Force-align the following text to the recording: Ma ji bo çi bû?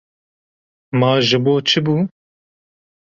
Ma 0.99 1.11
ji 1.27 1.37
bo 1.43 1.53
çi 1.67 1.79
bû? 1.85 1.95